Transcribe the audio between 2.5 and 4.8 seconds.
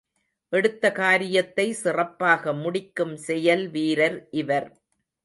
முடிக்கும் செயல் வீரர் இவர்.